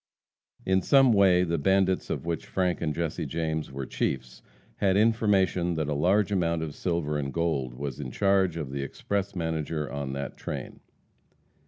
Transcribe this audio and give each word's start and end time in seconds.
In 0.65 0.81
some 0.81 1.13
way 1.13 1.43
the 1.43 1.59
bandits, 1.59 2.09
of 2.09 2.25
which 2.25 2.47
Frank 2.47 2.81
and 2.81 2.91
Jesse 2.91 3.27
James 3.27 3.71
were 3.71 3.85
chiefs, 3.85 4.41
had 4.77 4.97
information 4.97 5.75
that 5.75 5.87
a 5.89 5.93
large 5.93 6.31
amount 6.31 6.63
of 6.63 6.73
silver 6.73 7.19
and 7.19 7.31
gold 7.31 7.75
was 7.75 7.99
in 7.99 8.09
charge 8.09 8.57
of 8.57 8.71
the 8.71 8.81
express 8.81 9.35
messenger 9.35 9.91
on 9.91 10.13
that 10.13 10.37
train. 10.37 10.79